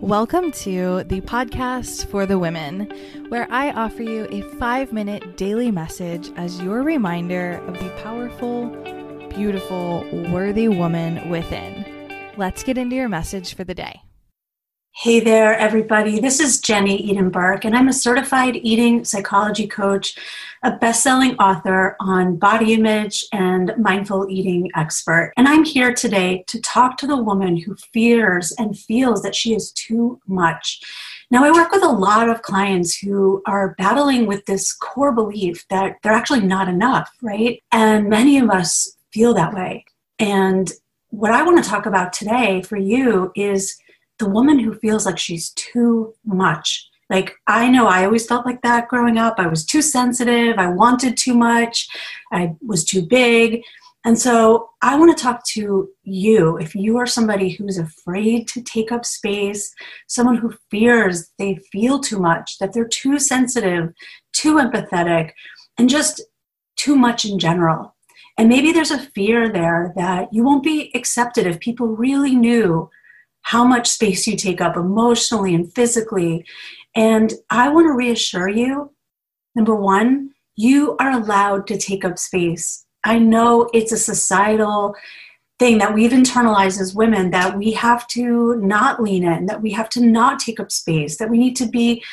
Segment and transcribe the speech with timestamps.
[0.00, 2.88] Welcome to the podcast for the women,
[3.30, 8.68] where I offer you a five minute daily message as your reminder of the powerful,
[9.28, 11.84] beautiful, worthy woman within.
[12.36, 14.00] Let's get into your message for the day.
[14.92, 16.18] Hey there, everybody.
[16.18, 20.16] This is Jenny Eden Burke, and I'm a certified eating psychology coach,
[20.64, 25.32] a best selling author on body image, and mindful eating expert.
[25.36, 29.54] And I'm here today to talk to the woman who fears and feels that she
[29.54, 30.80] is too much.
[31.30, 35.64] Now, I work with a lot of clients who are battling with this core belief
[35.68, 37.62] that they're actually not enough, right?
[37.70, 39.84] And many of us feel that way.
[40.18, 40.72] And
[41.10, 43.78] what I want to talk about today for you is
[44.18, 46.88] the woman who feels like she's too much.
[47.10, 49.36] Like, I know I always felt like that growing up.
[49.38, 50.58] I was too sensitive.
[50.58, 51.88] I wanted too much.
[52.32, 53.62] I was too big.
[54.04, 58.62] And so I want to talk to you if you are somebody who's afraid to
[58.62, 59.74] take up space,
[60.06, 63.92] someone who fears they feel too much, that they're too sensitive,
[64.32, 65.32] too empathetic,
[65.78, 66.22] and just
[66.76, 67.94] too much in general.
[68.38, 72.88] And maybe there's a fear there that you won't be accepted if people really knew
[73.42, 76.44] how much space you take up emotionally and physically.
[76.94, 78.92] And I want to reassure you
[79.58, 82.86] number one, you are allowed to take up space.
[83.04, 84.94] I know it's a societal
[85.58, 89.72] thing that we've internalized as women that we have to not lean in, that we
[89.72, 92.04] have to not take up space, that we need to be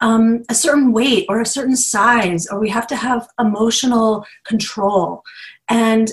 [0.00, 5.22] um, a certain weight or a certain size, or we have to have emotional control.
[5.68, 6.10] And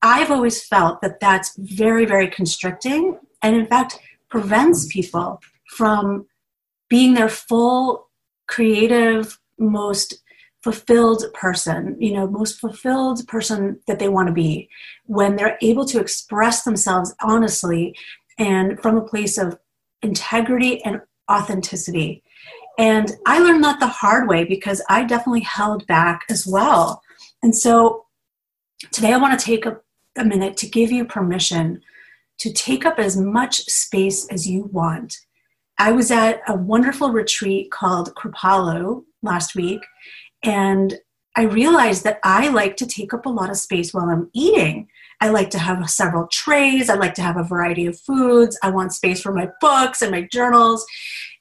[0.00, 3.18] I've always felt that that's very, very constricting.
[3.42, 3.98] And in fact,
[4.28, 6.26] prevents people from
[6.88, 8.08] being their full
[8.46, 10.22] creative most
[10.62, 14.68] fulfilled person you know most fulfilled person that they want to be.
[15.06, 17.96] When they're able to express themselves honestly
[18.38, 19.58] and from a place of
[20.02, 22.22] integrity and authenticity.
[22.78, 27.02] And i learned that the hard way because i definitely held back as well.
[27.42, 28.06] And so
[28.92, 29.80] today i want to take a,
[30.16, 31.82] a minute to give you permission
[32.38, 35.16] to take up as much space as you want.
[35.78, 39.80] I was at a wonderful retreat called Kripalu last week,
[40.42, 40.98] and
[41.36, 44.88] I realized that I like to take up a lot of space while I'm eating.
[45.20, 46.90] I like to have several trays.
[46.90, 48.58] I like to have a variety of foods.
[48.62, 50.84] I want space for my books and my journals.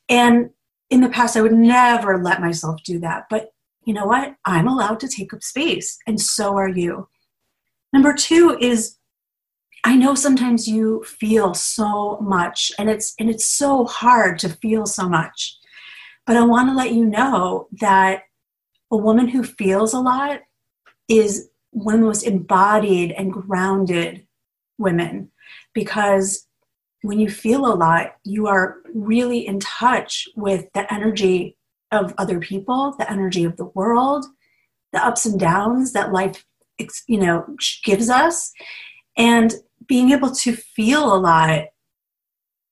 [0.07, 0.51] And
[0.89, 3.25] in the past, I would never let myself do that.
[3.29, 3.49] But
[3.85, 4.35] you know what?
[4.45, 7.07] I'm allowed to take up space, and so are you.
[7.91, 8.97] Number two is
[9.83, 14.85] I know sometimes you feel so much and it's and it's so hard to feel
[14.85, 15.57] so much.
[16.25, 18.23] But I want to let you know that
[18.91, 20.41] a woman who feels a lot
[21.07, 24.27] is one of the most embodied and grounded
[24.77, 25.31] women
[25.73, 26.47] because
[27.01, 31.57] when you feel a lot, you are really in touch with the energy
[31.91, 34.25] of other people, the energy of the world,
[34.93, 36.45] the ups and downs that life
[37.07, 37.45] you know
[37.83, 38.51] gives us
[39.15, 39.53] and
[39.91, 41.65] being able to feel a lot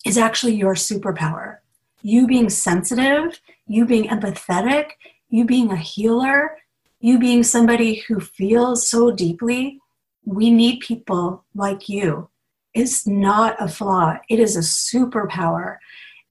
[0.06, 1.58] is actually your superpower.
[2.02, 4.92] You being sensitive, you being empathetic,
[5.28, 6.56] you being a healer,
[7.02, 9.82] you being somebody who feels so deeply.
[10.24, 12.30] We need people like you.
[12.74, 15.76] It's not a flaw, it is a superpower.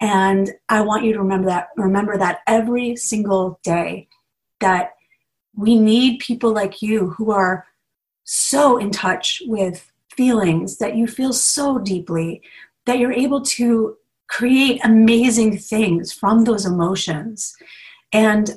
[0.01, 4.09] And I want you to remember that remember that every single day
[4.61, 4.95] that
[5.55, 7.67] we need people like you who are
[8.25, 12.43] so in touch with feelings that you feel so deeply
[12.87, 13.97] that you're able to
[14.29, 17.55] create amazing things from those emotions.
[18.13, 18.51] And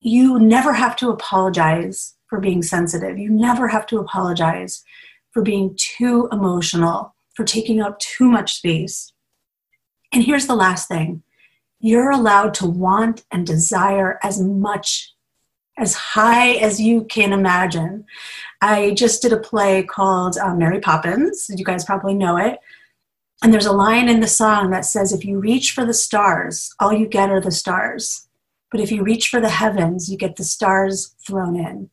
[0.00, 3.18] you never have to apologize for being sensitive.
[3.18, 4.82] You never have to apologize
[5.30, 9.12] for being too emotional, for taking up too much space.
[10.12, 11.22] And here's the last thing
[11.78, 15.14] you're allowed to want and desire as much
[15.80, 18.04] as high as you can imagine.
[18.60, 21.46] I just did a play called uh, Mary Poppins.
[21.48, 22.58] You guys probably know it.
[23.42, 26.70] And there's a line in the song that says, If you reach for the stars,
[26.78, 28.28] all you get are the stars.
[28.70, 31.90] But if you reach for the heavens, you get the stars thrown in.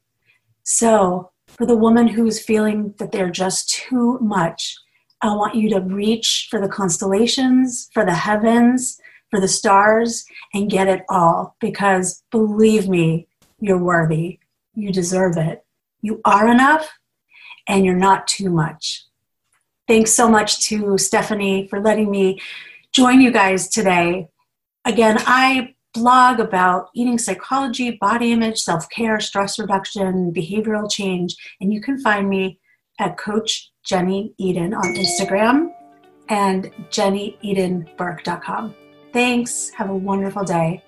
[0.64, 4.76] So, for the woman who's feeling that they're just too much,
[5.22, 9.00] I want you to reach for the constellations, for the heavens,
[9.32, 11.56] for the stars, and get it all.
[11.62, 13.28] Because believe me,
[13.60, 14.40] you're worthy.
[14.74, 15.66] You deserve it.
[16.02, 16.88] You are enough
[17.68, 19.06] and you're not too much.
[19.88, 22.40] Thanks so much to Stephanie for letting me
[22.94, 24.28] join you guys today.
[24.86, 31.74] Again, I blog about eating psychology, body image, self care, stress reduction, behavioral change, and
[31.74, 32.60] you can find me
[33.00, 35.72] at Coach Jenny Eden on Instagram
[36.30, 38.76] and jennyedenburke.com.
[39.14, 39.70] Thanks.
[39.72, 40.84] Have a wonderful day.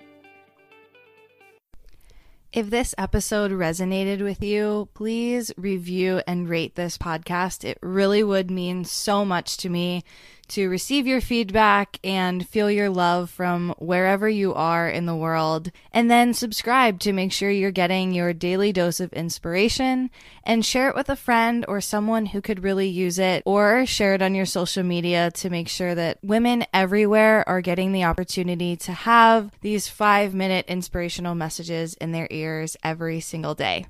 [2.52, 7.62] If this episode resonated with you, please review and rate this podcast.
[7.64, 10.02] It really would mean so much to me
[10.50, 15.72] to receive your feedback and feel your love from wherever you are in the world.
[15.92, 20.10] And then subscribe to make sure you're getting your daily dose of inspiration
[20.44, 24.14] and share it with a friend or someone who could really use it, or share
[24.14, 28.76] it on your social media to make sure that women everywhere are getting the opportunity
[28.76, 33.86] to have these five minute inspirational messages in their ears every single day.